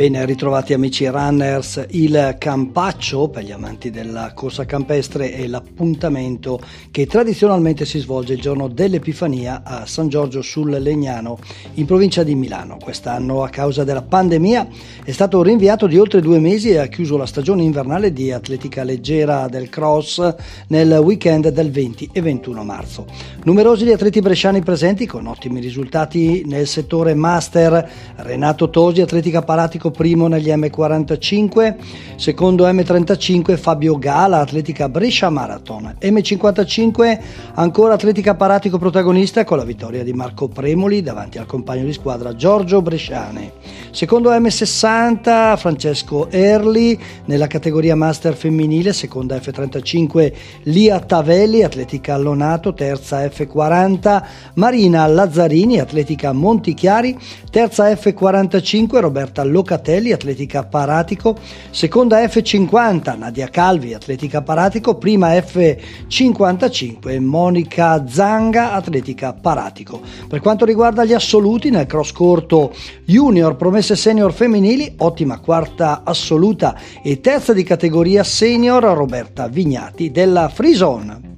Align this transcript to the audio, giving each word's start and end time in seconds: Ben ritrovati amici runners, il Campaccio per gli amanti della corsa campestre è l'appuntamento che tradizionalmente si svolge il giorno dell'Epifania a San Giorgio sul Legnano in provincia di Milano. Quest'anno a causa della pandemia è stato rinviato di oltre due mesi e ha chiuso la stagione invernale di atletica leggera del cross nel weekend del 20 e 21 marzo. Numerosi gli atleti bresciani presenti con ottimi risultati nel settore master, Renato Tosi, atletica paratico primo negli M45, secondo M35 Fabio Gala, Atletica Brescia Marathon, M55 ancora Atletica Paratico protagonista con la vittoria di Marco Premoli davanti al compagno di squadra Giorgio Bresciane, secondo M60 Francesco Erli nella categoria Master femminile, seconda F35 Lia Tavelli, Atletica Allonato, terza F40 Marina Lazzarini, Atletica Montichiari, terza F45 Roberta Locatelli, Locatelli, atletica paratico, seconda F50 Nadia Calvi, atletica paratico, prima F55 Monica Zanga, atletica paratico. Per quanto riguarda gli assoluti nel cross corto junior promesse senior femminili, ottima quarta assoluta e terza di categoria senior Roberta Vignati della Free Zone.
Ben 0.00 0.24
ritrovati 0.24 0.72
amici 0.72 1.06
runners, 1.08 1.84
il 1.90 2.36
Campaccio 2.38 3.28
per 3.28 3.44
gli 3.44 3.52
amanti 3.52 3.90
della 3.90 4.32
corsa 4.32 4.64
campestre 4.64 5.30
è 5.30 5.46
l'appuntamento 5.46 6.58
che 6.90 7.04
tradizionalmente 7.04 7.84
si 7.84 7.98
svolge 7.98 8.32
il 8.32 8.40
giorno 8.40 8.68
dell'Epifania 8.68 9.60
a 9.62 9.84
San 9.84 10.08
Giorgio 10.08 10.40
sul 10.40 10.70
Legnano 10.70 11.38
in 11.74 11.84
provincia 11.84 12.22
di 12.22 12.34
Milano. 12.34 12.78
Quest'anno 12.82 13.42
a 13.42 13.50
causa 13.50 13.84
della 13.84 14.00
pandemia 14.00 14.68
è 15.04 15.10
stato 15.10 15.42
rinviato 15.42 15.86
di 15.86 15.98
oltre 15.98 16.22
due 16.22 16.38
mesi 16.38 16.70
e 16.70 16.78
ha 16.78 16.86
chiuso 16.86 17.18
la 17.18 17.26
stagione 17.26 17.62
invernale 17.62 18.10
di 18.10 18.32
atletica 18.32 18.84
leggera 18.84 19.48
del 19.48 19.68
cross 19.68 20.34
nel 20.68 20.92
weekend 20.92 21.50
del 21.50 21.70
20 21.70 22.08
e 22.10 22.22
21 22.22 22.64
marzo. 22.64 23.04
Numerosi 23.44 23.84
gli 23.84 23.92
atleti 23.92 24.20
bresciani 24.20 24.62
presenti 24.62 25.04
con 25.04 25.26
ottimi 25.26 25.60
risultati 25.60 26.42
nel 26.46 26.66
settore 26.66 27.12
master, 27.12 27.86
Renato 28.16 28.70
Tosi, 28.70 29.02
atletica 29.02 29.42
paratico 29.42 29.88
primo 29.90 30.26
negli 30.26 30.48
M45, 30.48 31.76
secondo 32.16 32.66
M35 32.66 33.56
Fabio 33.56 33.98
Gala, 33.98 34.40
Atletica 34.40 34.88
Brescia 34.88 35.30
Marathon, 35.30 35.96
M55 36.00 37.18
ancora 37.54 37.94
Atletica 37.94 38.34
Paratico 38.34 38.78
protagonista 38.78 39.44
con 39.44 39.58
la 39.58 39.64
vittoria 39.64 40.02
di 40.02 40.12
Marco 40.12 40.48
Premoli 40.48 41.02
davanti 41.02 41.38
al 41.38 41.46
compagno 41.46 41.84
di 41.84 41.92
squadra 41.92 42.34
Giorgio 42.34 42.82
Bresciane, 42.82 43.52
secondo 43.90 44.30
M60 44.30 45.56
Francesco 45.56 46.30
Erli 46.30 46.98
nella 47.26 47.46
categoria 47.46 47.96
Master 47.96 48.34
femminile, 48.34 48.92
seconda 48.92 49.36
F35 49.36 50.32
Lia 50.64 51.00
Tavelli, 51.00 51.62
Atletica 51.62 52.14
Allonato, 52.14 52.74
terza 52.74 53.24
F40 53.24 54.22
Marina 54.54 55.06
Lazzarini, 55.06 55.80
Atletica 55.80 56.32
Montichiari, 56.32 57.18
terza 57.50 57.90
F45 57.90 59.00
Roberta 59.00 59.42
Locatelli, 59.42 59.69
Locatelli, 59.70 60.10
atletica 60.10 60.64
paratico, 60.64 61.36
seconda 61.70 62.20
F50 62.24 63.16
Nadia 63.16 63.46
Calvi, 63.46 63.94
atletica 63.94 64.42
paratico, 64.42 64.96
prima 64.96 65.28
F55 65.34 67.20
Monica 67.20 68.04
Zanga, 68.08 68.72
atletica 68.72 69.32
paratico. 69.32 70.00
Per 70.26 70.40
quanto 70.40 70.64
riguarda 70.64 71.04
gli 71.04 71.12
assoluti 71.12 71.70
nel 71.70 71.86
cross 71.86 72.10
corto 72.10 72.74
junior 73.04 73.54
promesse 73.54 73.94
senior 73.94 74.32
femminili, 74.32 74.94
ottima 74.98 75.38
quarta 75.38 76.02
assoluta 76.02 76.76
e 77.00 77.20
terza 77.20 77.52
di 77.52 77.62
categoria 77.62 78.24
senior 78.24 78.82
Roberta 78.82 79.46
Vignati 79.46 80.10
della 80.10 80.48
Free 80.48 80.74
Zone. 80.74 81.29